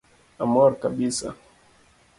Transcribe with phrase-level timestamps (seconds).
[0.43, 1.29] Amor kabisa